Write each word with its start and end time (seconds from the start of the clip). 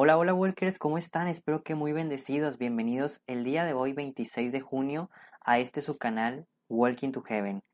Hola, 0.00 0.16
hola 0.16 0.32
Walkers, 0.32 0.78
¿cómo 0.78 0.96
están? 0.96 1.26
Espero 1.26 1.64
que 1.64 1.74
muy 1.74 1.92
bendecidos. 1.92 2.56
Bienvenidos 2.56 3.20
el 3.26 3.42
día 3.42 3.64
de 3.64 3.72
hoy, 3.72 3.94
26 3.94 4.52
de 4.52 4.60
junio, 4.60 5.10
a 5.40 5.58
este 5.58 5.80
su 5.80 5.98
canal, 5.98 6.46
Walking 6.68 7.10
to 7.10 7.22
Heaven. 7.22 7.64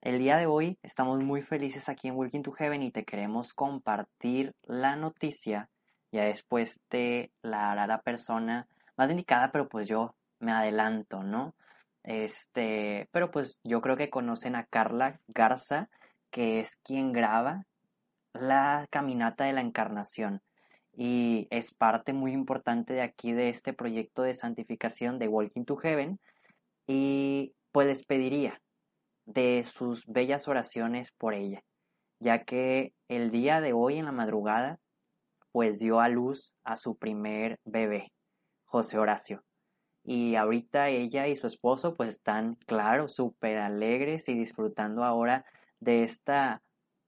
El 0.00 0.18
día 0.18 0.38
de 0.38 0.46
hoy 0.46 0.78
estamos 0.82 1.22
muy 1.22 1.42
felices 1.42 1.90
aquí 1.90 2.08
en 2.08 2.16
Walking 2.16 2.40
to 2.40 2.52
Heaven 2.52 2.82
y 2.82 2.90
te 2.90 3.04
queremos 3.04 3.52
compartir 3.52 4.54
la 4.62 4.96
noticia. 4.96 5.68
Ya 6.10 6.24
después 6.24 6.80
te 6.88 7.32
la 7.42 7.70
hará 7.70 7.86
la 7.86 8.00
persona 8.00 8.66
más 8.96 9.10
indicada, 9.10 9.52
pero 9.52 9.68
pues 9.68 9.86
yo 9.86 10.14
me 10.38 10.52
adelanto, 10.52 11.22
¿no? 11.22 11.54
Este, 12.02 13.10
pero 13.12 13.30
pues 13.30 13.60
yo 13.62 13.82
creo 13.82 13.98
que 13.98 14.08
conocen 14.08 14.56
a 14.56 14.64
Carla 14.64 15.20
Garza, 15.26 15.90
que 16.30 16.60
es 16.60 16.76
quien 16.82 17.12
graba 17.12 17.66
la 18.32 18.86
caminata 18.88 19.44
de 19.44 19.52
la 19.52 19.60
encarnación 19.60 20.40
y 21.00 21.46
es 21.50 21.72
parte 21.72 22.12
muy 22.12 22.32
importante 22.32 22.92
de 22.92 23.02
aquí 23.02 23.32
de 23.32 23.50
este 23.50 23.72
proyecto 23.72 24.22
de 24.22 24.34
santificación 24.34 25.20
de 25.20 25.28
Walking 25.28 25.64
to 25.64 25.76
Heaven 25.76 26.18
y 26.88 27.54
pues 27.70 27.86
les 27.86 28.04
pediría 28.04 28.60
de 29.24 29.62
sus 29.62 30.04
bellas 30.06 30.48
oraciones 30.48 31.12
por 31.12 31.34
ella, 31.34 31.62
ya 32.18 32.42
que 32.42 32.94
el 33.06 33.30
día 33.30 33.60
de 33.60 33.72
hoy 33.74 33.98
en 33.98 34.06
la 34.06 34.12
madrugada, 34.12 34.80
pues 35.52 35.78
dio 35.78 36.00
a 36.00 36.08
luz 36.08 36.52
a 36.64 36.74
su 36.74 36.96
primer 36.96 37.60
bebé, 37.64 38.10
José 38.64 38.98
Horacio. 38.98 39.44
Y 40.02 40.34
ahorita 40.34 40.88
ella 40.88 41.28
y 41.28 41.36
su 41.36 41.46
esposo 41.46 41.94
pues 41.94 42.16
están, 42.16 42.56
claro, 42.66 43.06
súper 43.06 43.58
alegres 43.58 44.28
y 44.28 44.34
disfrutando 44.34 45.04
ahora 45.04 45.44
de 45.78 46.02
esta 46.02 46.60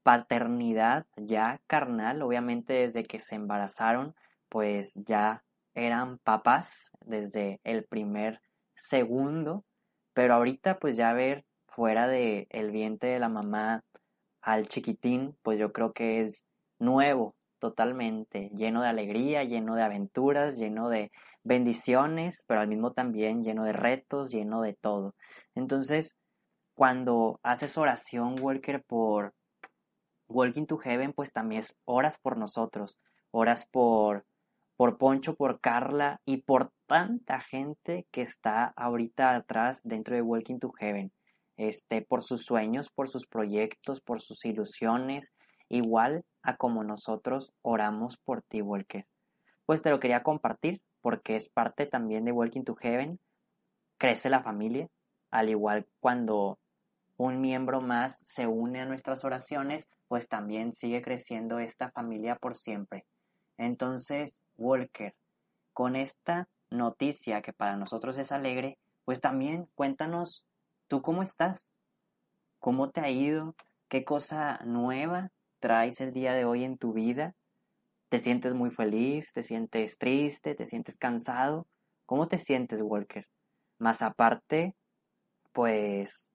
paternidad 0.03 1.07
ya 1.17 1.61
carnal, 1.67 2.23
obviamente 2.23 2.73
desde 2.73 3.05
que 3.05 3.19
se 3.19 3.35
embarazaron, 3.35 4.15
pues 4.49 4.93
ya 4.95 5.43
eran 5.75 6.19
papás 6.19 6.91
desde 7.05 7.61
el 7.65 7.85
primer 7.85 8.41
segundo, 8.75 9.65
pero 10.15 10.35
ahorita 10.35 10.79
pues 10.79 10.97
ya 10.97 11.13
ver 11.13 11.45
fuera 11.69 12.09
de 12.09 12.49
vientre 12.73 13.11
de 13.11 13.19
la 13.21 13.29
mamá 13.29 13.85
al 14.43 14.69
chiquitín, 14.69 15.37
pues 15.43 15.59
yo 15.59 15.73
creo 15.73 15.93
que 15.93 16.23
es 16.23 16.45
nuevo 16.79 17.35
totalmente, 17.59 18.51
lleno 18.55 18.83
de 18.83 18.89
alegría, 18.89 19.45
lleno 19.45 19.75
de 19.75 19.83
aventuras, 19.83 20.57
lleno 20.57 20.89
de 20.89 21.11
bendiciones, 21.45 22.43
pero 22.47 22.61
al 22.61 22.69
mismo 22.69 22.93
también 22.93 23.45
lleno 23.45 23.65
de 23.65 23.73
retos, 23.73 24.31
lleno 24.31 24.63
de 24.63 24.75
todo. 24.75 25.15
Entonces, 25.55 26.17
cuando 26.75 27.39
haces 27.43 27.77
oración, 27.77 28.37
Walker, 28.41 28.83
por 28.83 29.35
Walking 30.31 30.67
to 30.67 30.79
Heaven, 30.79 31.13
pues 31.13 31.33
también 31.33 31.61
es 31.61 31.75
horas 31.85 32.19
por 32.19 32.37
nosotros, 32.37 32.99
horas 33.31 33.67
por, 33.71 34.25
por 34.77 34.97
Poncho, 34.97 35.35
por 35.35 35.61
Carla 35.61 36.21
y 36.25 36.39
por 36.39 36.73
tanta 36.87 37.41
gente 37.41 38.07
que 38.11 38.23
está 38.23 38.73
ahorita 38.77 39.35
atrás 39.35 39.81
dentro 39.85 40.15
de 40.15 40.23
Walking 40.23 40.59
to 40.59 40.73
Heaven 40.73 41.13
este, 41.61 42.01
por 42.01 42.25
sus 42.25 42.47
sueños, 42.47 42.89
por 42.89 43.11
sus 43.11 43.27
proyectos, 43.27 44.01
por 44.01 44.23
sus 44.23 44.47
ilusiones, 44.47 45.31
igual 45.69 46.25
a 46.43 46.57
como 46.57 46.85
nosotros 46.85 47.53
oramos 47.61 48.17
por 48.17 48.41
ti, 48.41 48.63
Walker. 48.63 49.07
Pues 49.67 49.83
te 49.83 49.91
lo 49.91 50.01
quería 50.01 50.23
compartir 50.23 50.81
porque 51.03 51.37
es 51.37 51.51
parte 51.51 51.85
también 51.85 52.25
de 52.25 52.33
Walking 52.33 52.65
to 52.65 52.77
Heaven. 52.77 53.21
Crece 53.99 54.31
la 54.31 54.43
familia, 54.43 54.89
al 55.31 55.51
igual 55.51 55.87
cuando 56.01 56.59
un 57.23 57.41
miembro 57.41 57.81
más 57.81 58.19
se 58.25 58.47
une 58.47 58.81
a 58.81 58.87
nuestras 58.87 59.25
oraciones, 59.25 59.89
pues 60.09 60.29
también 60.29 60.73
sigue 60.73 61.03
creciendo 61.03 61.59
esta 61.59 61.91
familia 61.91 62.37
por 62.37 62.57
siempre. 62.57 63.07
Entonces, 63.57 64.43
Walker, 64.57 65.15
con 65.73 65.97
esta 65.97 66.49
noticia 66.71 67.43
que 67.43 67.53
para 67.53 67.77
nosotros 67.77 68.17
es 68.19 68.33
alegre, 68.33 68.79
pues 69.05 69.21
también 69.21 69.69
cuéntanos 69.75 70.45
¿Tú 70.91 71.03
cómo 71.03 71.23
estás? 71.23 71.71
¿Cómo 72.59 72.91
te 72.91 73.01
ha 73.01 73.09
ido? 73.09 73.55
¿Qué 73.89 74.05
cosa 74.05 74.59
nueva 74.65 75.31
traes 75.61 76.01
el 76.01 76.13
día 76.13 76.33
de 76.33 76.45
hoy 76.45 76.65
en 76.65 76.79
tu 76.79 76.93
vida? 76.93 77.37
¿Te 78.09 78.19
sientes 78.19 78.55
muy 78.55 78.71
feliz? 78.71 79.33
¿Te 79.33 79.45
sientes 79.45 79.99
triste? 79.99 80.57
¿Te 80.57 80.67
sientes 80.67 80.97
cansado? 80.97 81.69
¿Cómo 82.07 82.27
te 82.27 82.39
sientes, 82.39 82.83
Walker? 82.83 83.29
Más 83.79 84.03
aparte, 84.03 84.75
pues 85.53 86.30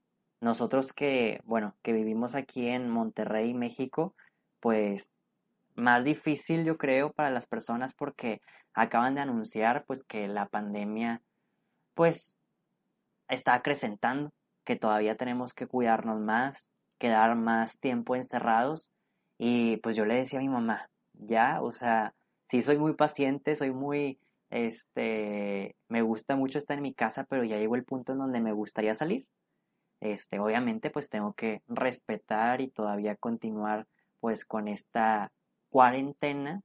nosotros 0.46 0.94
que, 0.94 1.42
bueno, 1.44 1.76
que 1.82 1.92
vivimos 1.92 2.36
aquí 2.36 2.68
en 2.68 2.88
Monterrey, 2.88 3.56
México, 3.56 4.16
pues 4.60 5.18
más 5.74 6.04
difícil 6.04 6.64
yo 6.64 6.78
creo 6.78 7.12
para 7.12 7.32
las 7.32 7.48
personas 7.48 7.96
porque 7.96 8.42
acaban 8.76 9.16
de 9.16 9.22
anunciar 9.22 9.86
pues 9.88 10.04
que 10.04 10.28
la 10.28 10.46
pandemia 10.46 11.24
pues 11.96 12.40
está 13.28 13.56
acrecentando 13.56 14.32
que 14.66 14.76
todavía 14.76 15.18
tenemos 15.18 15.52
que 15.52 15.66
cuidarnos 15.66 16.20
más, 16.20 16.70
quedar 17.00 17.36
más 17.36 17.80
tiempo 17.80 18.16
encerrados. 18.16 18.92
Y 19.40 19.78
pues 19.78 19.96
yo 19.96 20.06
le 20.06 20.16
decía 20.16 20.38
a 20.38 20.44
mi 20.44 20.50
mamá, 20.50 20.92
ya, 21.14 21.60
o 21.64 21.72
sea, 21.72 22.14
sí 22.50 22.62
soy 22.62 22.78
muy 22.78 22.94
paciente, 22.94 23.56
soy 23.56 23.72
muy, 23.72 24.20
este, 24.52 25.76
me 25.88 26.04
gusta 26.04 26.36
mucho 26.36 26.60
estar 26.60 26.78
en 26.78 26.84
mi 26.84 26.94
casa, 26.94 27.26
pero 27.28 27.44
ya 27.44 27.58
llegó 27.58 27.76
el 27.76 27.84
punto 27.84 28.12
en 28.12 28.20
donde 28.20 28.42
me 28.42 28.54
gustaría 28.54 28.94
salir. 28.94 29.26
Este, 30.02 30.40
obviamente 30.40 30.90
pues 30.90 31.10
tengo 31.10 31.34
que 31.34 31.62
respetar 31.68 32.62
y 32.62 32.70
todavía 32.70 33.16
continuar 33.16 33.88
pues 34.20 34.46
con 34.46 34.68
esta 34.68 35.32
cuarentena, 35.70 36.62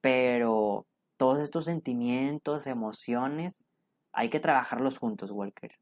pero 0.00 0.86
todos 1.16 1.40
estos 1.40 1.64
sentimientos, 1.64 2.66
emociones, 2.66 3.64
hay 4.12 4.30
que 4.30 4.40
trabajarlos 4.40 4.98
juntos, 4.98 5.30
Walker. 5.30 5.72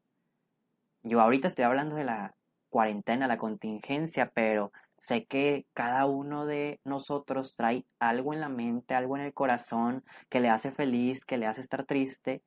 Yo 1.03 1.21
ahorita 1.21 1.47
estoy 1.47 1.65
hablando 1.65 1.95
de 1.95 2.03
la 2.03 2.35
cuarentena, 2.69 3.27
la 3.27 3.37
contingencia, 3.37 4.31
pero 4.33 4.71
sé 4.97 5.25
que 5.25 5.65
cada 5.73 6.05
uno 6.05 6.45
de 6.45 6.79
nosotros 6.83 7.55
trae 7.55 7.85
algo 7.99 8.33
en 8.33 8.41
la 8.41 8.49
mente, 8.49 8.93
algo 8.93 9.15
en 9.15 9.23
el 9.23 9.33
corazón 9.33 10.03
que 10.29 10.39
le 10.39 10.49
hace 10.49 10.71
feliz, 10.71 11.23
que 11.25 11.37
le 11.37 11.47
hace 11.47 11.61
estar 11.61 11.85
triste, 11.85 12.41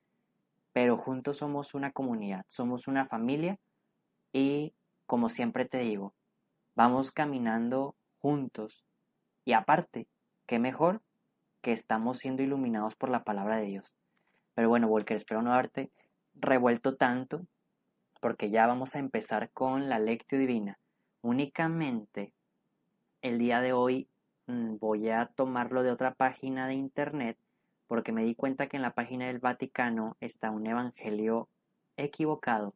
pero 0.73 0.97
juntos 0.97 1.37
somos 1.37 1.73
una 1.73 1.91
comunidad, 1.91 2.45
somos 2.49 2.87
una 2.87 3.07
familia 3.07 3.57
y 4.33 4.73
como 5.05 5.29
siempre 5.29 5.65
te 5.65 5.79
digo, 5.79 6.13
vamos 6.75 7.11
caminando 7.11 7.95
juntos 8.19 8.85
y 9.45 9.53
aparte, 9.53 10.07
qué 10.45 10.59
mejor 10.59 11.01
que 11.61 11.71
estamos 11.71 12.19
siendo 12.19 12.43
iluminados 12.43 12.95
por 12.95 13.09
la 13.09 13.23
palabra 13.23 13.57
de 13.57 13.65
Dios. 13.65 13.93
Pero 14.53 14.69
bueno, 14.69 14.87
Walker, 14.87 15.17
espero 15.17 15.41
no 15.41 15.53
haberte 15.53 15.91
revuelto 16.33 16.95
tanto 16.95 17.45
porque 18.19 18.49
ya 18.49 18.67
vamos 18.67 18.95
a 18.95 18.99
empezar 18.99 19.49
con 19.51 19.89
la 19.89 19.99
lectio 19.99 20.37
divina. 20.37 20.79
Únicamente 21.21 22.33
el 23.21 23.37
día 23.37 23.61
de 23.61 23.73
hoy 23.73 24.09
mm, 24.47 24.77
voy 24.77 25.09
a 25.09 25.27
tomarlo 25.27 25.83
de 25.83 25.91
otra 25.91 26.13
página 26.13 26.67
de 26.67 26.75
internet 26.75 27.37
porque 27.87 28.11
me 28.11 28.23
di 28.23 28.35
cuenta 28.35 28.67
que 28.67 28.77
en 28.77 28.83
la 28.83 28.93
página 28.93 29.27
del 29.27 29.39
Vaticano 29.39 30.15
está 30.21 30.51
un 30.51 30.65
evangelio 30.65 31.49
equivocado. 31.97 32.73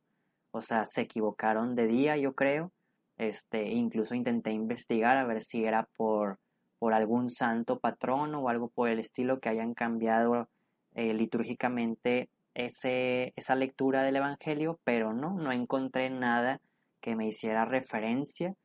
O 0.55 0.61
sea, 0.61 0.85
se 0.85 1.01
equivocaron 1.01 1.75
de 1.75 1.85
día, 1.85 2.15
yo 2.15 2.33
creo. 2.33 2.71
Este, 3.17 3.73
incluso 3.73 4.15
intenté 4.15 4.51
investigar 4.51 5.17
a 5.17 5.25
ver 5.25 5.41
si 5.41 5.65
era 5.65 5.85
por, 5.97 6.39
por 6.79 6.93
algún 6.93 7.29
santo 7.29 7.77
patrono 7.79 8.39
o 8.39 8.47
algo 8.47 8.69
por 8.69 8.87
el 8.87 8.99
estilo 8.99 9.41
que 9.41 9.49
hayan 9.49 9.73
cambiado 9.73 10.47
eh, 10.93 11.13
litúrgicamente 11.13 12.29
ese, 12.53 13.33
esa 13.35 13.55
lectura 13.55 14.03
del 14.03 14.15
Evangelio, 14.15 14.79
pero 14.85 15.11
no, 15.11 15.31
no 15.31 15.51
encontré 15.51 16.09
nada 16.09 16.61
que 17.01 17.17
me 17.17 17.27
hiciera 17.27 17.65
referencia. 17.65 18.55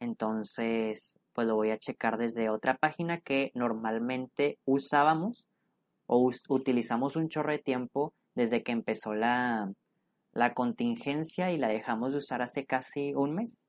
Entonces, 0.00 1.18
pues 1.34 1.46
lo 1.46 1.56
voy 1.56 1.72
a 1.72 1.78
checar 1.78 2.16
desde 2.16 2.48
otra 2.48 2.78
página 2.78 3.20
que 3.20 3.52
normalmente 3.54 4.56
usábamos 4.64 5.44
o 6.06 6.30
utilizamos 6.48 7.16
un 7.16 7.28
chorro 7.28 7.52
de 7.52 7.58
tiempo 7.58 8.14
desde 8.34 8.62
que 8.62 8.72
empezó 8.72 9.12
la, 9.12 9.70
la 10.34 10.52
contingencia 10.52 11.50
y 11.52 11.58
la 11.58 11.68
dejamos 11.68 12.12
de 12.12 12.18
usar 12.18 12.42
hace 12.42 12.66
casi 12.66 13.14
un 13.14 13.36
mes. 13.36 13.68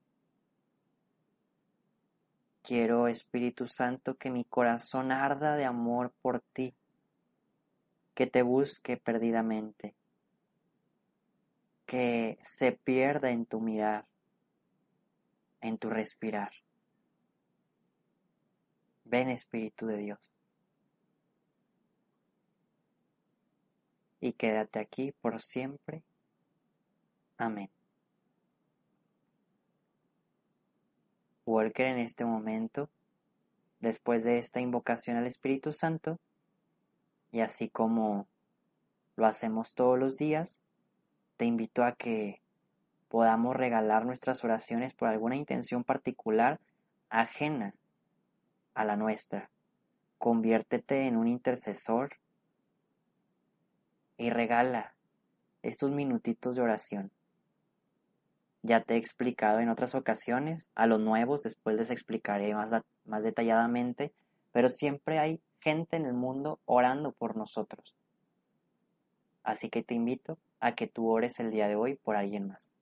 Quiero, 2.62 3.08
Espíritu 3.08 3.68
Santo, 3.68 4.16
que 4.16 4.30
mi 4.30 4.44
corazón 4.44 5.12
arda 5.12 5.54
de 5.54 5.66
amor 5.66 6.12
por 6.22 6.40
ti, 6.40 6.74
que 8.14 8.26
te 8.26 8.42
busque 8.42 8.96
perdidamente, 8.96 9.94
que 11.84 12.38
se 12.42 12.72
pierda 12.72 13.30
en 13.30 13.44
tu 13.44 13.60
mirar, 13.60 14.06
en 15.60 15.76
tu 15.76 15.90
respirar. 15.90 16.52
Ven 19.04 19.28
Espíritu 19.28 19.86
de 19.86 19.98
Dios. 19.98 20.35
Y 24.26 24.32
quédate 24.32 24.80
aquí 24.80 25.12
por 25.20 25.40
siempre. 25.40 26.02
Amén. 27.38 27.70
Walker 31.44 31.86
en 31.86 31.98
este 31.98 32.24
momento, 32.24 32.90
después 33.78 34.24
de 34.24 34.38
esta 34.38 34.58
invocación 34.58 35.16
al 35.16 35.28
Espíritu 35.28 35.70
Santo, 35.70 36.18
y 37.30 37.38
así 37.38 37.68
como 37.68 38.26
lo 39.14 39.26
hacemos 39.26 39.74
todos 39.74 39.96
los 39.96 40.16
días, 40.16 40.58
te 41.36 41.44
invito 41.44 41.84
a 41.84 41.92
que 41.92 42.42
podamos 43.06 43.54
regalar 43.54 44.06
nuestras 44.06 44.42
oraciones 44.42 44.92
por 44.92 45.06
alguna 45.08 45.36
intención 45.36 45.84
particular 45.84 46.58
ajena 47.10 47.74
a 48.74 48.84
la 48.84 48.96
nuestra. 48.96 49.50
Conviértete 50.18 51.06
en 51.06 51.16
un 51.16 51.28
intercesor 51.28 52.16
y 54.16 54.30
regala 54.30 54.94
estos 55.62 55.90
minutitos 55.90 56.56
de 56.56 56.62
oración. 56.62 57.10
Ya 58.62 58.82
te 58.82 58.94
he 58.94 58.96
explicado 58.96 59.60
en 59.60 59.68
otras 59.68 59.94
ocasiones, 59.94 60.66
a 60.74 60.86
los 60.86 61.00
nuevos 61.00 61.42
después 61.42 61.76
les 61.76 61.90
explicaré 61.90 62.54
más, 62.54 62.70
más 63.04 63.22
detalladamente, 63.22 64.12
pero 64.52 64.68
siempre 64.68 65.18
hay 65.18 65.40
gente 65.60 65.96
en 65.96 66.06
el 66.06 66.14
mundo 66.14 66.60
orando 66.64 67.12
por 67.12 67.36
nosotros. 67.36 67.94
Así 69.44 69.70
que 69.70 69.82
te 69.82 69.94
invito 69.94 70.38
a 70.60 70.74
que 70.74 70.88
tú 70.88 71.08
ores 71.08 71.38
el 71.38 71.50
día 71.50 71.68
de 71.68 71.76
hoy 71.76 71.94
por 71.94 72.16
alguien 72.16 72.48
más. 72.48 72.72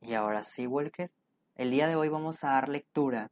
Y 0.00 0.14
ahora 0.14 0.44
sí, 0.44 0.66
Walker, 0.66 1.10
el 1.56 1.70
día 1.70 1.86
de 1.86 1.96
hoy 1.96 2.08
vamos 2.08 2.42
a 2.42 2.50
dar 2.50 2.68
lectura. 2.68 3.30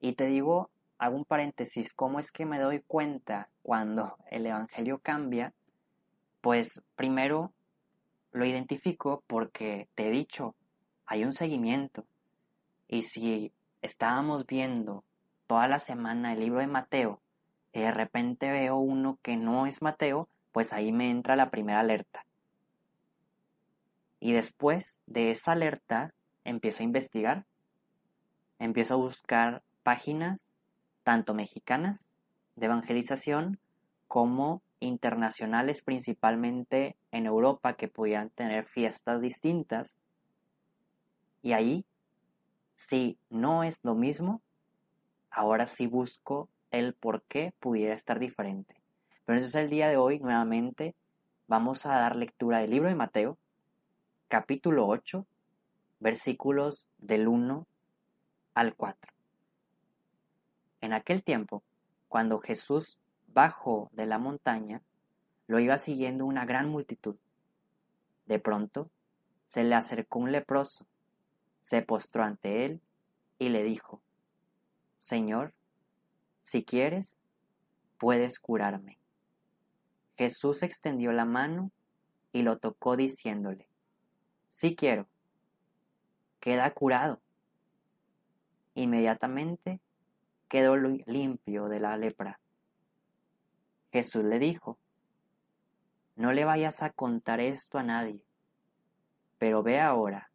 Y 0.00 0.14
te 0.14 0.26
digo, 0.26 0.70
hago 0.98 1.16
un 1.16 1.24
paréntesis, 1.24 1.92
¿cómo 1.94 2.18
es 2.18 2.32
que 2.32 2.44
me 2.44 2.58
doy 2.58 2.82
cuenta 2.86 3.50
cuando 3.62 4.16
el 4.30 4.46
Evangelio 4.46 4.98
cambia? 4.98 5.54
Pues 6.40 6.82
primero 6.96 7.52
lo 8.32 8.44
identifico 8.44 9.22
porque 9.26 9.88
te 9.94 10.08
he 10.08 10.10
dicho, 10.10 10.56
hay 11.06 11.24
un 11.24 11.32
seguimiento. 11.32 12.04
Y 12.88 13.02
si 13.02 13.52
estábamos 13.80 14.46
viendo 14.46 15.04
toda 15.46 15.68
la 15.68 15.78
semana 15.78 16.32
el 16.32 16.40
libro 16.40 16.60
de 16.60 16.66
Mateo 16.66 17.20
y 17.72 17.80
de 17.80 17.92
repente 17.92 18.50
veo 18.50 18.76
uno 18.76 19.18
que 19.22 19.36
no 19.36 19.66
es 19.66 19.82
Mateo, 19.82 20.28
pues 20.50 20.72
ahí 20.72 20.92
me 20.92 21.10
entra 21.10 21.36
la 21.36 21.50
primera 21.50 21.80
alerta. 21.80 22.24
Y 24.22 24.34
después 24.34 25.00
de 25.06 25.32
esa 25.32 25.50
alerta 25.50 26.14
empiezo 26.44 26.84
a 26.84 26.86
investigar, 26.86 27.44
empiezo 28.60 28.94
a 28.94 28.98
buscar 28.98 29.64
páginas 29.82 30.52
tanto 31.02 31.34
mexicanas 31.34 32.12
de 32.54 32.66
evangelización 32.66 33.58
como 34.06 34.62
internacionales, 34.78 35.82
principalmente 35.82 36.94
en 37.10 37.26
Europa, 37.26 37.74
que 37.74 37.88
podían 37.88 38.30
tener 38.30 38.66
fiestas 38.66 39.22
distintas. 39.22 40.00
Y 41.42 41.52
ahí, 41.52 41.84
si 42.76 43.18
no 43.28 43.64
es 43.64 43.80
lo 43.82 43.96
mismo, 43.96 44.40
ahora 45.32 45.66
sí 45.66 45.88
busco 45.88 46.48
el 46.70 46.94
por 46.94 47.22
qué 47.22 47.54
pudiera 47.58 47.92
estar 47.92 48.20
diferente. 48.20 48.76
Pero 49.24 49.38
entonces 49.38 49.60
el 49.60 49.68
día 49.68 49.88
de 49.88 49.96
hoy, 49.96 50.20
nuevamente, 50.20 50.94
vamos 51.48 51.86
a 51.86 51.94
dar 51.94 52.14
lectura 52.14 52.60
del 52.60 52.70
libro 52.70 52.88
de 52.88 52.94
Mateo, 52.94 53.36
capítulo 54.32 54.86
8, 54.86 55.26
versículos 56.00 56.88
del 56.96 57.28
1 57.28 57.66
al 58.54 58.74
4. 58.74 59.12
En 60.80 60.94
aquel 60.94 61.22
tiempo, 61.22 61.62
cuando 62.08 62.38
Jesús 62.38 62.96
bajó 63.26 63.90
de 63.92 64.06
la 64.06 64.16
montaña, 64.16 64.80
lo 65.48 65.60
iba 65.60 65.76
siguiendo 65.76 66.24
una 66.24 66.46
gran 66.46 66.70
multitud. 66.70 67.16
De 68.24 68.38
pronto, 68.38 68.88
se 69.48 69.64
le 69.64 69.74
acercó 69.74 70.20
un 70.20 70.32
leproso, 70.32 70.86
se 71.60 71.82
postró 71.82 72.22
ante 72.22 72.64
él 72.64 72.80
y 73.38 73.50
le 73.50 73.62
dijo, 73.62 74.00
Señor, 74.96 75.52
si 76.42 76.64
quieres, 76.64 77.14
puedes 77.98 78.38
curarme. 78.38 78.96
Jesús 80.16 80.62
extendió 80.62 81.12
la 81.12 81.26
mano 81.26 81.70
y 82.32 82.40
lo 82.40 82.56
tocó 82.56 82.96
diciéndole, 82.96 83.68
Sí 84.52 84.76
quiero. 84.76 85.08
Queda 86.38 86.74
curado. 86.74 87.22
Inmediatamente 88.74 89.80
quedó 90.46 90.76
limpio 90.76 91.68
de 91.68 91.80
la 91.80 91.96
lepra. 91.96 92.38
Jesús 93.92 94.22
le 94.24 94.38
dijo, 94.38 94.78
no 96.16 96.34
le 96.34 96.44
vayas 96.44 96.82
a 96.82 96.90
contar 96.90 97.40
esto 97.40 97.78
a 97.78 97.82
nadie, 97.82 98.22
pero 99.38 99.62
ve 99.62 99.80
ahora 99.80 100.30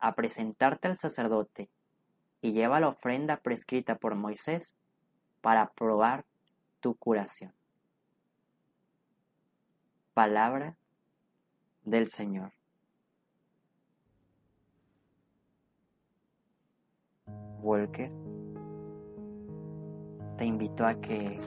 a 0.00 0.16
presentarte 0.16 0.88
al 0.88 0.96
sacerdote 0.96 1.70
y 2.40 2.52
lleva 2.52 2.80
la 2.80 2.88
ofrenda 2.88 3.36
prescrita 3.36 3.94
por 3.94 4.16
Moisés 4.16 4.74
para 5.40 5.70
probar 5.70 6.24
tu 6.80 6.96
curación. 6.96 7.54
Palabra 10.12 10.76
del 11.84 12.08
Señor. 12.08 12.59
Walker, 17.62 18.10
te 20.38 20.44
invito 20.44 20.86
a 20.86 20.94
que 20.94 21.38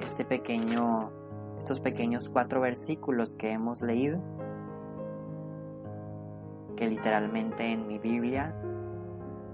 este 0.00 0.24
pequeño, 0.24 1.10
estos 1.56 1.80
pequeños 1.80 2.28
cuatro 2.28 2.60
versículos 2.60 3.34
que 3.34 3.52
hemos 3.52 3.82
leído, 3.82 4.20
que 6.76 6.88
literalmente 6.88 7.72
en 7.72 7.86
mi 7.86 7.98
Biblia 7.98 8.54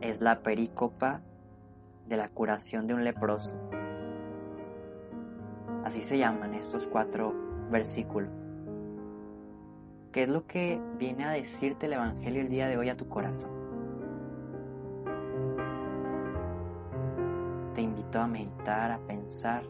es 0.01 0.21
la 0.21 0.43
perícopa 0.43 1.21
de 2.07 2.17
la 2.17 2.29
curación 2.29 2.87
de 2.87 2.95
un 2.95 3.05
leproso. 3.05 3.55
Así 5.85 6.01
se 6.03 6.19
llaman 6.19 6.55
estos 6.55 6.87
cuatro 6.87 7.35
versículos. 7.71 8.31
¿Qué 10.13 10.23
es 10.23 10.29
lo 10.29 10.47
que 10.47 10.81
viene 10.99 11.25
a 11.25 11.31
decirte 11.31 11.87
el 11.87 11.95
Evangelio 11.95 12.41
el 12.41 12.49
día 12.49 12.69
de 12.69 12.77
hoy 12.77 12.89
a 12.89 12.97
tu 12.97 13.09
corazón? 13.09 13.64
A 18.23 18.27
meditar, 18.27 18.91
a 18.93 18.99
pensar. 19.07 19.65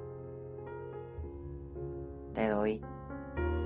Te 2.35 2.49
doy 2.49 2.81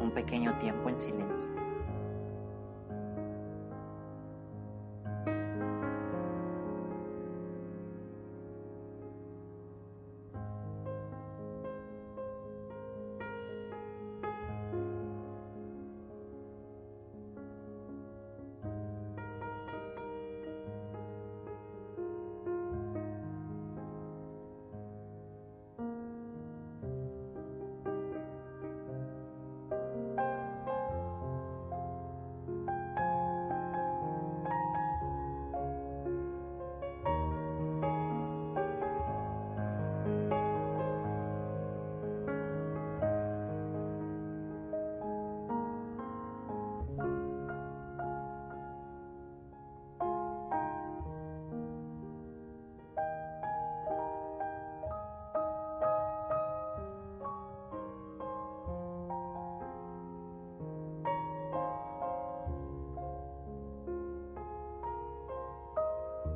un 0.00 0.10
pequeño 0.12 0.56
tiempo 0.58 0.88
en 0.88 0.98
silencio. 0.98 1.57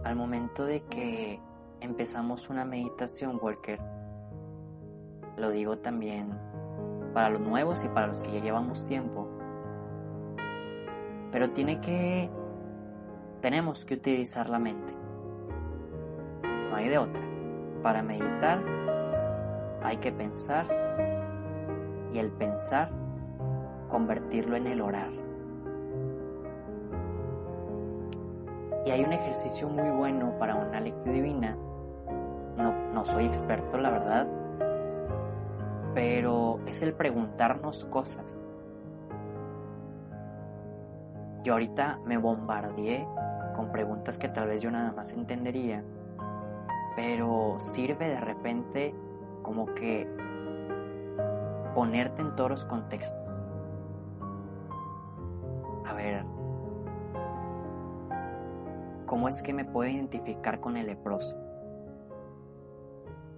Al 0.04 0.16
momento 0.16 0.64
de 0.64 0.82
que 0.84 1.40
empezamos 1.80 2.48
una 2.50 2.64
meditación, 2.64 3.38
Walker, 3.40 3.80
lo 5.36 5.50
digo 5.50 5.78
también 5.78 6.30
para 7.14 7.30
los 7.30 7.40
nuevos 7.40 7.82
y 7.84 7.88
para 7.88 8.08
los 8.08 8.20
que 8.20 8.32
ya 8.32 8.40
llevamos 8.40 8.84
tiempo, 8.86 9.28
pero 11.30 11.50
tiene 11.50 11.80
que, 11.80 12.30
tenemos 13.40 13.84
que 13.84 13.94
utilizar 13.94 14.48
la 14.48 14.58
mente, 14.58 14.92
no 16.70 16.76
hay 16.76 16.88
de 16.88 16.98
otra. 16.98 17.22
Para 17.82 18.02
meditar 18.02 18.62
hay 19.82 19.96
que 19.96 20.12
pensar 20.12 20.66
y 22.12 22.18
el 22.18 22.30
pensar 22.30 22.90
convertirlo 23.88 24.56
en 24.56 24.66
el 24.68 24.80
orar. 24.80 25.21
Y 28.84 28.90
hay 28.90 29.04
un 29.04 29.12
ejercicio 29.12 29.68
muy 29.68 29.90
bueno 29.90 30.32
para 30.38 30.56
una 30.56 30.80
lectura 30.80 31.12
divina. 31.12 31.56
No, 32.56 32.72
no 32.92 33.04
soy 33.04 33.26
experto, 33.26 33.78
la 33.78 33.90
verdad. 33.90 34.26
Pero 35.94 36.58
es 36.66 36.82
el 36.82 36.94
preguntarnos 36.94 37.84
cosas. 37.86 38.24
Yo 41.44 41.54
ahorita 41.54 41.98
me 42.04 42.18
bombardeé 42.18 43.06
con 43.56 43.70
preguntas 43.70 44.18
que 44.18 44.28
tal 44.28 44.48
vez 44.48 44.62
yo 44.62 44.70
nada 44.70 44.92
más 44.92 45.12
entendería. 45.12 45.82
Pero 46.96 47.58
sirve 47.72 48.08
de 48.08 48.20
repente 48.20 48.94
como 49.42 49.66
que 49.74 50.08
ponerte 51.74 52.22
en 52.22 52.34
todos 52.36 52.50
los 52.50 52.64
contextos. 52.64 53.21
¿Cómo 59.12 59.28
es 59.28 59.42
que 59.42 59.52
me 59.52 59.66
puedo 59.66 59.90
identificar 59.90 60.58
con 60.58 60.78
el 60.78 60.86
leproso? 60.86 61.36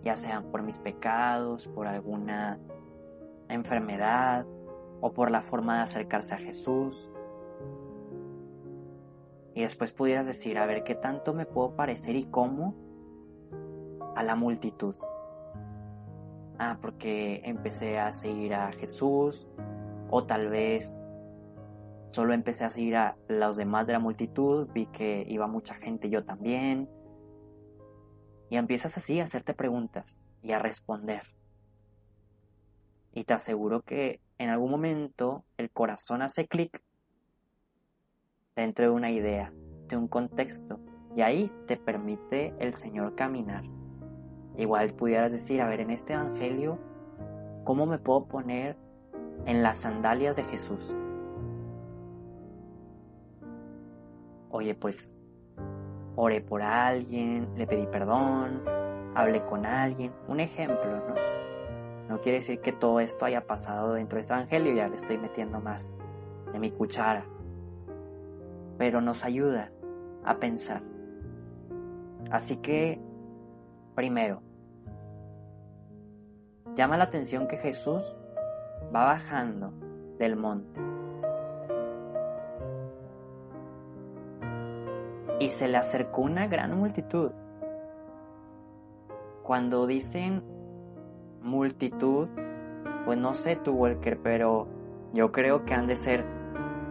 Ya 0.05 0.15
sean 0.15 0.45
por 0.53 0.63
mis 0.63 0.79
pecados, 0.79 1.67
por 1.67 1.89
alguna 1.89 2.61
enfermedad 3.49 4.47
o 5.01 5.13
por 5.13 5.33
la 5.33 5.43
forma 5.43 5.79
de 5.79 5.83
acercarse 5.83 6.33
a 6.33 6.39
Jesús. 6.39 7.11
Y 9.55 9.63
después 9.63 9.91
pudieras 9.91 10.29
decir, 10.29 10.59
a 10.59 10.67
ver, 10.67 10.85
¿qué 10.85 10.95
tanto 10.95 11.35
me 11.35 11.45
puedo 11.45 11.75
parecer 11.75 12.15
y 12.15 12.27
cómo 12.27 12.77
a 14.15 14.23
la 14.23 14.37
multitud? 14.37 14.95
Ah, 16.57 16.79
porque 16.81 17.41
empecé 17.43 17.99
a 17.99 18.13
seguir 18.13 18.55
a 18.55 18.71
Jesús 18.71 19.49
o 20.09 20.23
tal 20.23 20.51
vez 20.51 20.97
Solo 22.15 22.33
empecé 22.33 22.65
a 22.65 22.71
seguir 22.71 22.95
a 22.95 23.17
los 23.27 23.57
demás 23.57 23.89
de 23.89 23.93
la 23.93 23.99
multitud, 23.99 24.69
vi 24.73 24.87
que 24.87 25.27
iba 25.29 25.49
mucha 25.49 25.75
gente, 25.75 26.09
yo 26.09 26.25
también. 26.25 26.89
Y 28.51 28.57
empiezas 28.57 28.97
así 28.97 29.19
a 29.19 29.25
hacerte 29.25 29.53
preguntas 29.53 30.21
y 30.41 30.53
a 30.53 30.61
responder. 30.61 31.23
Y 33.15 33.25
te 33.25 33.35
aseguro 33.35 33.83
que 33.83 34.21
en 34.39 34.49
algún 34.49 34.71
momento 34.71 35.43
el 35.57 35.73
corazón 35.73 36.23
hace 36.23 36.47
clic 36.47 36.85
dentro 38.55 38.85
de 38.85 38.93
una 38.93 39.11
idea, 39.11 39.53
de 39.89 39.97
un 39.97 40.07
contexto. 40.07 40.79
Y 41.17 41.23
ahí 41.23 41.51
te 41.67 41.77
permite 41.77 42.55
el 42.61 42.77
Señor 42.77 43.17
caminar. 43.17 43.65
Igual 44.57 44.95
pudieras 44.95 45.33
decir, 45.33 45.61
a 45.61 45.67
ver, 45.67 45.81
en 45.81 45.91
este 45.91 46.13
Evangelio, 46.13 46.79
¿cómo 47.65 47.87
me 47.87 47.99
puedo 47.99 48.27
poner 48.27 48.77
en 49.47 49.65
las 49.65 49.79
sandalias 49.79 50.37
de 50.37 50.45
Jesús? 50.45 50.95
Oye, 54.55 54.77
pues 54.77 55.13
oré 56.15 56.41
por 56.41 56.63
alguien, 56.63 57.49
le 57.57 57.67
pedí 57.67 57.89
perdón, 57.89 58.63
hablé 59.17 59.45
con 59.47 59.67
alguien, 59.67 60.13
un 60.29 60.39
ejemplo, 60.39 61.03
¿no? 61.09 61.15
No 62.09 62.21
quiere 62.21 62.39
decir 62.39 62.61
que 62.61 62.71
todo 62.71 63.01
esto 63.01 63.25
haya 63.25 63.49
pasado 63.49 63.95
dentro 63.95 64.17
de 64.17 64.21
este 64.21 64.33
evangelio, 64.33 64.73
ya 64.73 64.87
le 64.87 64.95
estoy 64.95 65.19
metiendo 65.19 65.61
más 65.61 65.93
de 66.53 66.61
mi 66.61 66.71
cuchara, 66.71 67.25
pero 68.79 69.01
nos 69.01 69.25
ayuda 69.25 69.73
a 70.25 70.37
pensar. 70.37 70.83
Así 72.31 72.59
que, 72.59 73.01
primero, 73.97 74.41
llama 76.77 76.97
la 76.97 77.05
atención 77.05 77.49
que 77.49 77.57
Jesús 77.57 78.05
va 78.95 79.05
bajando 79.05 79.73
del 80.17 80.37
monte 80.37 80.94
y 85.45 85.51
se 85.51 85.69
le 85.69 85.77
acercó 85.77 86.23
una 86.23 86.47
gran 86.47 86.75
multitud. 86.79 87.31
Cuando 89.43 89.87
dicen 89.87 90.43
multitud, 91.43 92.29
pues 93.05 93.19
no 93.19 93.35
sé 93.35 93.57
tu 93.57 93.73
Walker, 93.73 94.19
pero 94.23 94.67
yo 95.13 95.33
creo 95.33 95.67
que 95.67 95.75
han 95.75 95.87
de 95.87 95.97
ser 95.97 96.25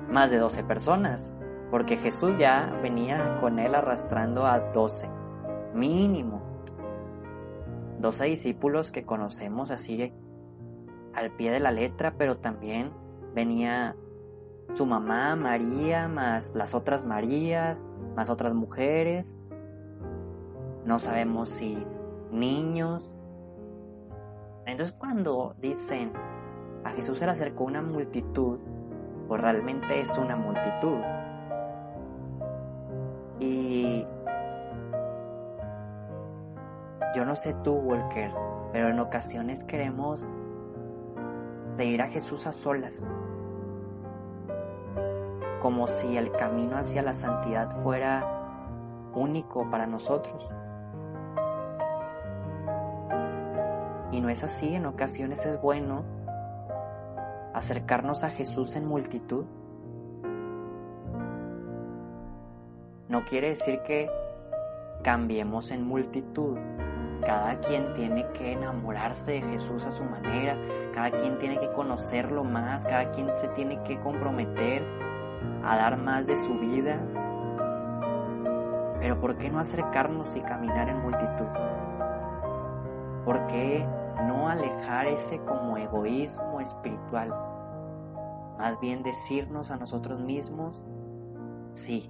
más 0.07 0.29
de 0.29 0.38
12 0.38 0.63
personas, 0.65 1.36
porque 1.72 1.98
Jesús 1.98 2.38
ya 2.38 2.72
venía 2.83 3.39
con 3.41 3.57
él 3.57 3.74
arrastrando 3.74 4.45
a 4.45 4.60
12, 4.60 5.10
mínimo. 5.74 6.43
12 8.01 8.25
discípulos 8.25 8.91
que 8.91 9.03
conocemos 9.03 9.72
así 9.72 10.13
al 11.15 11.31
pie 11.31 11.50
de 11.50 11.60
la 11.60 11.72
letra, 11.72 12.13
pero 12.19 12.38
también 12.38 12.91
venía 13.33 13.95
su 14.74 14.86
mamá 14.86 15.36
María, 15.36 16.08
más 16.08 16.53
las 16.56 16.74
otras 16.74 17.06
Marías, 17.06 17.86
más 18.15 18.30
otras 18.30 18.53
mujeres. 18.53 19.25
No 20.86 21.00
sabemos 21.00 21.50
si 21.50 21.77
niños. 22.32 23.12
Entonces 24.65 24.96
cuando 24.98 25.56
dicen 25.60 26.12
a 26.84 26.92
Jesús 26.92 27.20
se 27.20 27.25
le 27.25 27.32
acercó 27.32 27.65
una 27.65 27.82
multitud, 27.82 28.60
pues 29.27 29.42
realmente 29.42 30.01
es 30.01 30.10
una 30.18 30.36
multitud. 30.36 31.00
Y 33.39 34.06
yo 37.15 37.25
no 37.25 37.36
sé 37.36 37.56
tú, 37.63 37.74
Walker, 37.74 38.32
pero 38.72 38.89
en 38.89 39.00
ocasiones 39.00 39.63
queremos 39.65 40.27
seguir 41.77 42.01
a 42.01 42.08
Jesús 42.10 42.48
a 42.48 42.51
solas 42.51 43.06
como 45.63 45.88
si 45.88 46.17
el 46.17 46.29
camino 46.34 46.75
hacia 46.75 47.01
la 47.01 47.13
santidad 47.13 47.82
fuera 47.84 48.27
único 49.15 49.70
para 49.72 49.88
nosotros. 49.88 50.46
Y 54.12 54.20
no 54.20 54.27
es 54.27 54.43
así, 54.43 54.75
en 54.75 54.86
ocasiones 54.86 55.46
es 55.46 55.60
bueno 55.62 56.03
acercarnos 57.53 58.25
a 58.25 58.29
Jesús 58.32 58.75
en 58.75 58.86
multitud? 58.86 59.46
No 63.08 63.24
quiere 63.24 63.50
decir 63.50 63.79
que 63.84 64.10
cambiemos 65.01 65.72
en 65.72 65.88
multitud. 65.88 66.58
Cada 67.25 67.58
quien 67.62 67.93
tiene 67.93 68.27
que 68.34 68.51
enamorarse 68.51 69.32
de 69.32 69.41
Jesús 69.43 69.86
a 69.86 69.91
su 69.93 70.03
manera, 70.03 70.58
cada 70.93 71.10
quien 71.10 71.39
tiene 71.39 71.58
que 71.58 71.72
conocerlo 71.72 72.43
más, 72.43 72.84
cada 72.84 73.12
quien 73.12 73.29
se 73.38 73.48
tiene 73.50 73.82
que 73.84 73.98
comprometer 74.01 75.12
a 75.63 75.75
dar 75.77 75.97
más 75.97 76.25
de 76.27 76.38
su 76.38 76.53
vida. 76.59 77.00
Pero 79.00 79.19
¿por 79.19 79.38
qué 79.38 79.50
no 79.50 79.59
acercarnos 79.59 80.35
y 80.35 80.41
caminar 80.41 80.89
en 80.89 81.01
multitud? 81.01 81.47
¿Por 83.25 83.47
qué 83.47 83.85
no 84.27 84.50
alejar 84.50 85.07
ese 85.07 85.39
como 85.39 85.77
egoísmo 85.77 86.59
espiritual? 86.59 87.33
Más 88.57 88.79
bien 88.79 89.03
decirnos 89.03 89.71
a 89.71 89.77
nosotros 89.77 90.19
mismos, 90.21 90.83
sí, 91.73 92.09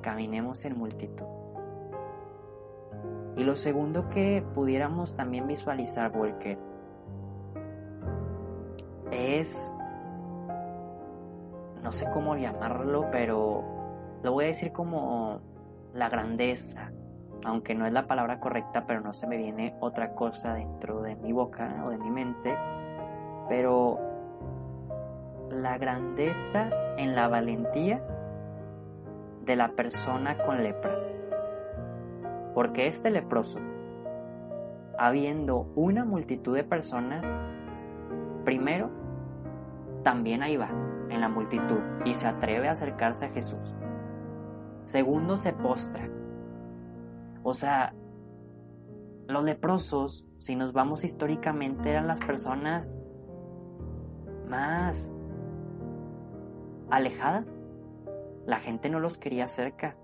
caminemos 0.00 0.64
en 0.64 0.78
multitud. 0.78 1.26
Y 3.36 3.42
lo 3.42 3.56
segundo 3.56 4.08
que 4.10 4.44
pudiéramos 4.54 5.16
también 5.16 5.46
visualizar, 5.46 6.16
Walker, 6.16 6.58
es, 9.10 9.74
no 11.84 11.92
sé 11.92 12.06
cómo 12.10 12.34
llamarlo, 12.34 13.10
pero 13.12 13.62
lo 14.22 14.32
voy 14.32 14.46
a 14.46 14.48
decir 14.48 14.72
como 14.72 15.42
la 15.92 16.08
grandeza, 16.08 16.90
aunque 17.44 17.74
no 17.74 17.86
es 17.86 17.92
la 17.92 18.06
palabra 18.06 18.40
correcta, 18.40 18.86
pero 18.86 19.02
no 19.02 19.12
se 19.12 19.26
me 19.26 19.36
viene 19.36 19.76
otra 19.80 20.14
cosa 20.14 20.54
dentro 20.54 21.02
de 21.02 21.14
mi 21.14 21.32
boca 21.32 21.84
o 21.84 21.90
de 21.90 21.98
mi 21.98 22.10
mente, 22.10 22.56
pero 23.50 24.00
la 25.50 25.76
grandeza 25.76 26.70
en 26.96 27.14
la 27.14 27.28
valentía 27.28 28.02
de 29.44 29.54
la 29.54 29.68
persona 29.68 30.38
con 30.38 30.62
lepra. 30.64 30.96
Porque 32.54 32.86
este 32.86 33.10
leproso, 33.10 33.58
habiendo 34.98 35.70
una 35.74 36.06
multitud 36.06 36.56
de 36.56 36.64
personas, 36.64 37.26
primero, 38.46 38.88
también 40.02 40.42
ahí 40.42 40.56
va, 40.56 40.70
en 41.14 41.20
la 41.20 41.28
multitud, 41.28 41.80
y 42.04 42.14
se 42.14 42.26
atreve 42.26 42.68
a 42.68 42.72
acercarse 42.72 43.26
a 43.26 43.30
Jesús. 43.30 43.74
Segundo, 44.84 45.36
se 45.36 45.52
postra. 45.52 46.08
O 47.42 47.54
sea, 47.54 47.94
los 49.26 49.44
leprosos, 49.44 50.26
si 50.38 50.56
nos 50.56 50.72
vamos 50.72 51.04
históricamente, 51.04 51.90
eran 51.90 52.06
las 52.06 52.20
personas 52.20 52.94
más 54.48 55.12
alejadas 56.90 57.58
la 58.46 58.60
gente 58.60 58.90
no 58.90 59.00
los 59.00 59.16
quería 59.16 59.46
cerca. 59.46 59.96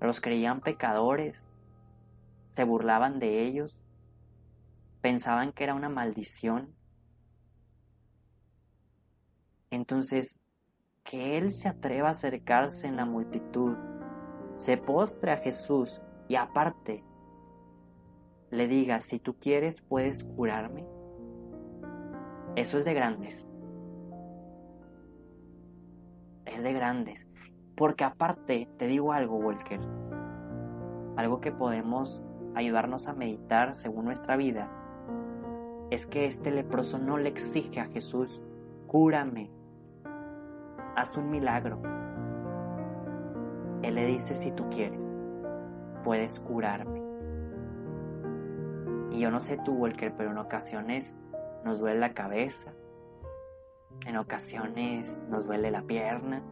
Los 0.00 0.20
creían 0.20 0.60
pecadores. 0.60 1.48
Se 2.50 2.64
burlaban 2.64 3.18
de 3.18 3.46
ellos. 3.46 3.80
Pensaban 5.00 5.52
que 5.52 5.64
era 5.64 5.74
una 5.74 5.88
maldición. 5.88 6.74
Entonces, 9.70 10.40
que 11.04 11.38
Él 11.38 11.52
se 11.52 11.68
atreva 11.68 12.08
a 12.08 12.12
acercarse 12.12 12.86
en 12.86 12.96
la 12.96 13.04
multitud, 13.04 13.76
se 14.56 14.76
postre 14.76 15.32
a 15.32 15.38
Jesús 15.38 16.02
y 16.28 16.36
aparte 16.36 17.04
le 18.50 18.66
diga, 18.66 19.00
si 19.00 19.18
tú 19.18 19.34
quieres, 19.34 19.80
puedes 19.82 20.24
curarme. 20.24 20.86
Eso 22.56 22.78
es 22.78 22.84
de 22.84 22.94
grandes. 22.94 23.48
de 26.62 26.72
grandes. 26.72 27.26
Porque 27.76 28.04
aparte, 28.04 28.68
te 28.76 28.86
digo 28.86 29.12
algo, 29.12 29.36
Walker, 29.36 29.80
algo 31.16 31.40
que 31.40 31.52
podemos 31.52 32.20
ayudarnos 32.54 33.06
a 33.06 33.12
meditar 33.12 33.74
según 33.74 34.04
nuestra 34.04 34.36
vida, 34.36 34.68
es 35.90 36.06
que 36.06 36.26
este 36.26 36.50
leproso 36.50 36.98
no 36.98 37.16
le 37.16 37.28
exige 37.28 37.80
a 37.80 37.86
Jesús, 37.86 38.42
cúrame, 38.88 39.50
haz 40.98 41.16
un 41.16 41.30
milagro. 41.30 41.80
Él 43.82 43.94
le 43.94 44.06
dice, 44.06 44.34
si 44.34 44.50
tú 44.50 44.68
quieres, 44.68 45.08
puedes 46.02 46.40
curarme. 46.40 47.00
Y 49.12 49.20
yo 49.20 49.30
no 49.30 49.40
sé 49.40 49.58
tú, 49.64 49.74
Walker, 49.74 50.12
pero 50.16 50.32
en 50.32 50.38
ocasiones 50.38 51.16
nos 51.64 51.78
duele 51.78 52.00
la 52.00 52.14
cabeza, 52.14 52.72
en 54.06 54.16
ocasiones 54.16 55.20
nos 55.28 55.46
duele 55.46 55.70
la 55.70 55.82
pierna. 55.82 56.42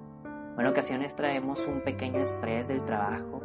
En 0.59 0.67
ocasiones 0.67 1.15
traemos 1.15 1.61
un 1.67 1.83
pequeño 1.83 2.21
estrés 2.21 2.69
del 2.69 2.85
trabajo. 2.85 3.43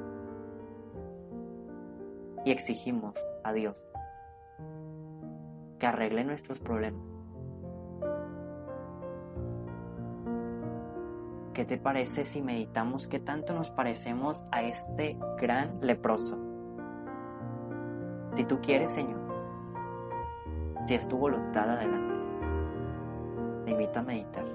Y 2.45 2.51
exigimos 2.51 3.15
a 3.43 3.53
Dios 3.53 3.75
que 5.79 5.87
arregle 5.87 6.23
nuestros 6.23 6.59
problemas. 6.59 7.10
¿Qué 11.53 11.65
te 11.65 11.77
parece 11.77 12.23
si 12.25 12.41
meditamos 12.41 13.07
qué 13.07 13.19
tanto 13.19 13.53
nos 13.53 13.69
parecemos 13.69 14.45
a 14.51 14.63
este 14.63 15.17
gran 15.37 15.79
leproso? 15.81 16.37
Si 18.35 18.45
tú 18.45 18.59
quieres, 18.61 18.91
Señor, 18.93 19.19
si 20.87 20.93
es 20.93 21.07
tu 21.07 21.17
voluntad, 21.17 21.69
adelante 21.69 22.11
te 23.65 23.71
invito 23.71 23.99
a 23.99 24.03
meditar. 24.03 24.50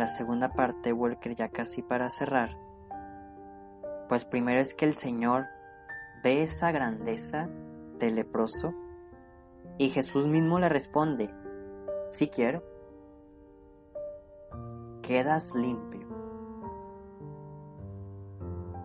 La 0.00 0.06
segunda 0.06 0.54
parte, 0.54 0.94
Walker, 0.94 1.36
ya 1.36 1.50
casi 1.50 1.82
para 1.82 2.08
cerrar. 2.08 2.56
Pues 4.08 4.24
primero 4.24 4.58
es 4.58 4.74
que 4.74 4.86
el 4.86 4.94
Señor 4.94 5.44
ve 6.24 6.42
esa 6.42 6.72
grandeza 6.72 7.50
del 7.98 8.14
leproso 8.14 8.72
y 9.76 9.90
Jesús 9.90 10.26
mismo 10.26 10.58
le 10.58 10.70
responde, 10.70 11.28
si 12.12 12.28
quiero, 12.28 12.64
quedas 15.02 15.54
limpio 15.54 16.08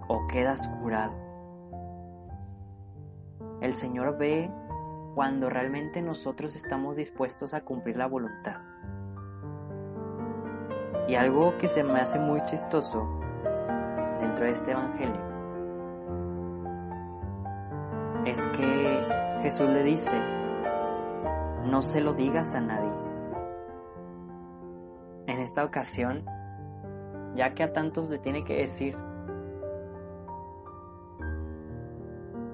o 0.10 0.28
quedas 0.28 0.68
curado. 0.82 1.14
El 3.62 3.74
Señor 3.74 4.18
ve 4.18 4.52
cuando 5.16 5.50
realmente 5.50 6.02
nosotros 6.02 6.58
estamos 6.58 6.98
dispuestos 6.98 7.54
a 7.54 7.62
cumplir 7.62 7.96
la 7.96 8.08
voluntad. 8.08 8.75
Y 11.08 11.16
algo 11.16 11.58
que 11.58 11.68
se 11.68 11.84
me 11.84 12.00
hace 12.00 12.20
muy 12.20 12.42
chistoso 12.44 13.08
dentro 14.20 14.46
de 14.46 14.52
este 14.52 14.72
Evangelio 14.72 15.36
es 18.26 18.42
que 18.58 19.08
Jesús 19.44 19.70
le 19.70 19.84
dice, 19.84 20.12
no 21.66 21.82
se 21.84 22.02
lo 22.02 22.14
digas 22.14 22.56
a 22.56 22.62
nadie. 22.62 22.92
En 25.28 25.40
esta 25.40 25.64
ocasión 25.64 26.26
ya 27.36 27.54
que 27.54 27.64
a 27.64 27.74
tantos 27.74 28.10
le 28.10 28.18
tiene 28.18 28.44
que 28.44 28.56
decir. 28.56 28.98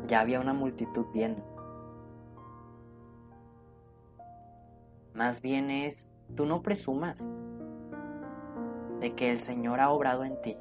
Ya 0.07 0.19
había 0.19 0.39
una 0.41 0.53
multitud 0.53 1.05
viendo. 1.13 1.43
Más 5.13 5.41
bien 5.41 5.69
es, 5.69 6.09
tú 6.35 6.45
no 6.45 6.61
presumas 6.61 7.29
de 9.01 9.15
que 9.15 9.31
el 9.31 9.39
Señor 9.39 9.79
ha 9.79 9.89
obrado 9.89 10.23
en 10.23 10.39
ti. 10.41 10.55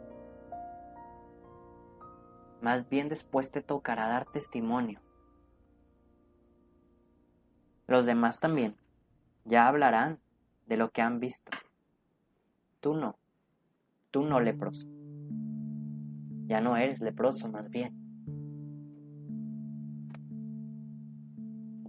Más 2.63 2.89
bien 2.89 3.09
después 3.09 3.51
te 3.51 3.61
tocará 3.61 4.09
dar 4.09 4.27
testimonio. 4.33 5.01
Los 7.87 8.07
demás 8.07 8.41
también 8.41 8.77
ya 9.45 9.69
hablarán 9.69 10.21
de 10.67 10.79
lo 10.79 10.91
que 10.91 11.03
han 11.03 11.21
visto. 11.21 11.51
Tú 12.81 12.95
no, 12.95 13.19
tú 14.11 14.23
no 14.23 14.41
leproso. 14.41 14.89
Ya 16.47 16.63
no 16.63 16.77
eres 16.79 17.01
leproso 17.01 17.47
más 17.49 17.69
bien. 17.69 17.95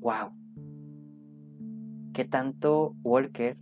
Wow. 0.02 0.34
¿Qué 2.14 2.26
tanto 2.26 2.94
Walker 3.04 3.58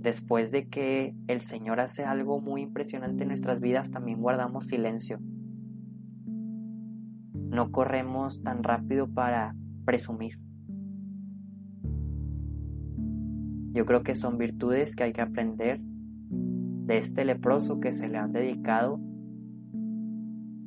después 0.00 0.50
de 0.50 0.68
que 0.68 1.14
el 1.28 1.42
Señor 1.42 1.78
hace 1.78 2.04
algo 2.04 2.40
muy 2.40 2.62
impresionante 2.62 3.22
en 3.22 3.28
nuestras 3.28 3.60
vidas, 3.60 3.90
también 3.90 4.20
guardamos 4.20 4.66
silencio. 4.66 5.18
No 7.34 7.70
corremos 7.70 8.42
tan 8.42 8.62
rápido 8.62 9.08
para 9.08 9.54
presumir. 9.84 10.38
Yo 13.72 13.84
creo 13.84 14.02
que 14.02 14.14
son 14.14 14.38
virtudes 14.38 14.96
que 14.96 15.04
hay 15.04 15.12
que 15.12 15.20
aprender 15.20 15.80
de 15.80 16.98
este 16.98 17.24
leproso 17.24 17.78
que 17.78 17.92
se 17.92 18.08
le 18.08 18.18
han 18.18 18.32
dedicado 18.32 19.00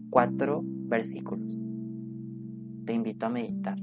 cuatro 0.09 0.61
versículos. 0.63 1.57
Te 2.85 2.93
invito 2.93 3.25
a 3.25 3.29
meditar. 3.29 3.77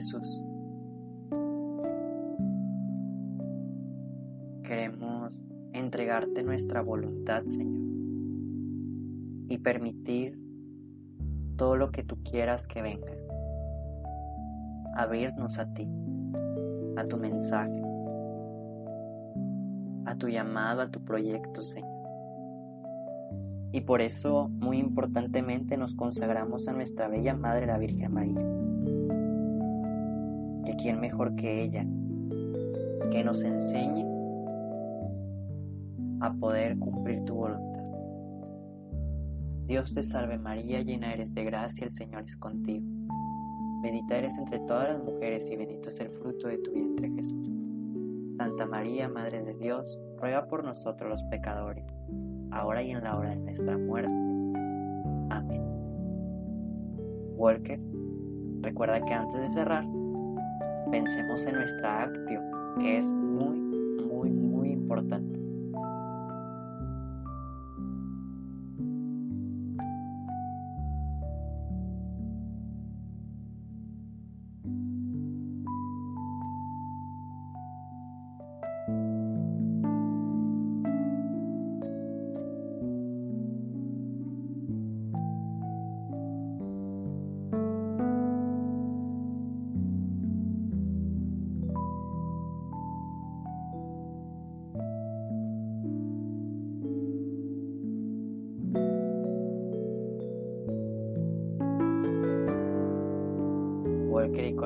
Jesús. 0.00 0.42
Queremos 4.62 5.38
entregarte 5.74 6.42
nuestra 6.42 6.80
voluntad, 6.80 7.42
Señor, 7.44 7.82
y 9.48 9.58
permitir 9.58 10.38
todo 11.56 11.76
lo 11.76 11.90
que 11.90 12.02
tú 12.02 12.16
quieras 12.22 12.66
que 12.66 12.80
venga. 12.80 13.12
Abrirnos 14.96 15.58
a 15.58 15.66
ti, 15.74 15.86
a 16.96 17.04
tu 17.04 17.18
mensaje, 17.18 17.82
a 20.06 20.16
tu 20.16 20.28
llamado, 20.28 20.80
a 20.80 20.90
tu 20.90 21.04
proyecto, 21.04 21.62
Señor. 21.62 21.90
Y 23.72 23.82
por 23.82 24.00
eso, 24.00 24.48
muy 24.48 24.78
importantemente, 24.78 25.76
nos 25.76 25.94
consagramos 25.94 26.68
a 26.68 26.72
nuestra 26.72 27.06
bella 27.08 27.34
Madre, 27.34 27.66
la 27.66 27.78
Virgen 27.78 28.14
María 28.14 28.59
quién 30.80 31.00
mejor 31.00 31.34
que 31.36 31.62
ella, 31.62 31.84
que 33.10 33.24
nos 33.24 33.42
enseñe 33.42 34.04
a 36.20 36.32
poder 36.32 36.78
cumplir 36.78 37.24
tu 37.24 37.34
voluntad. 37.34 37.84
Dios 39.66 39.92
te 39.92 40.02
salve 40.02 40.38
María, 40.38 40.82
llena 40.82 41.12
eres 41.12 41.32
de 41.34 41.44
gracia, 41.44 41.84
el 41.84 41.90
Señor 41.90 42.24
es 42.24 42.36
contigo. 42.36 42.86
Bendita 43.82 44.16
eres 44.16 44.36
entre 44.36 44.58
todas 44.60 44.90
las 44.90 45.02
mujeres 45.02 45.48
y 45.50 45.56
bendito 45.56 45.88
es 45.88 46.00
el 46.00 46.10
fruto 46.10 46.48
de 46.48 46.58
tu 46.58 46.72
vientre 46.72 47.10
Jesús. 47.10 47.48
Santa 48.36 48.66
María, 48.66 49.08
Madre 49.08 49.42
de 49.42 49.54
Dios, 49.54 49.98
ruega 50.18 50.46
por 50.46 50.64
nosotros 50.64 51.10
los 51.10 51.22
pecadores, 51.24 51.84
ahora 52.50 52.82
y 52.82 52.90
en 52.90 53.04
la 53.04 53.16
hora 53.16 53.30
de 53.30 53.36
nuestra 53.36 53.76
muerte. 53.78 54.10
Amén. 55.30 55.62
Walker, 57.36 57.80
recuerda 58.60 59.00
que 59.04 59.14
antes 59.14 59.40
de 59.40 59.52
cerrar, 59.52 59.84
pensemos 60.90 61.40
en 61.46 61.54
nuestra 61.54 62.02
actio, 62.02 62.40
que 62.78 62.98
es 62.98 63.04
muy, 63.04 63.58
muy, 64.04 64.30
muy 64.30 64.70
importante. 64.70 65.29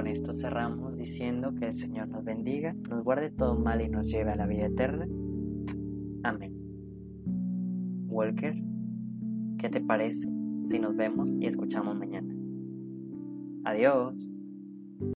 Con 0.04 0.10
esto 0.10 0.34
cerramos 0.34 0.98
diciendo 0.98 1.54
que 1.54 1.68
el 1.68 1.74
Señor 1.74 2.08
nos 2.08 2.22
bendiga, 2.24 2.74
nos 2.90 3.02
guarde 3.02 3.30
todo 3.30 3.58
mal 3.58 3.80
y 3.80 3.88
nos 3.88 4.06
lleve 4.10 4.32
a 4.32 4.36
la 4.36 4.46
vida 4.46 4.66
eterna. 4.66 5.06
Amén. 6.24 6.52
Walker, 8.08 8.54
¿qué 9.58 9.70
te 9.70 9.80
parece 9.80 10.28
si 10.68 10.78
nos 10.78 10.94
vemos 10.94 11.34
y 11.40 11.46
escuchamos 11.46 11.96
mañana? 11.96 12.34
Adiós. 13.64 14.33